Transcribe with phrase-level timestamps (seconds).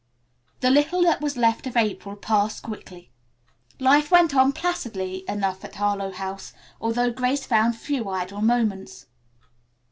[0.61, 3.11] The little that was left of April passed quickly.
[3.79, 9.05] Life went on placidly enough at Harlowe House, although Grace found few idle moments.